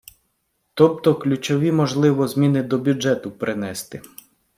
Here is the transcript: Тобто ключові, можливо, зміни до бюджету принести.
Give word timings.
Тобто 0.73 1.15
ключові, 1.15 1.71
можливо, 1.71 2.27
зміни 2.27 2.63
до 2.63 2.79
бюджету 2.79 3.31
принести. 3.31 4.01